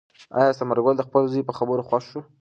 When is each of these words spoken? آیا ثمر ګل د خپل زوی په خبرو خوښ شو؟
آیا 0.39 0.51
ثمر 0.59 0.77
ګل 0.85 0.95
د 0.97 1.01
خپل 1.07 1.21
زوی 1.31 1.43
په 1.47 1.53
خبرو 1.57 1.87
خوښ 1.89 2.03
شو؟ 2.11 2.19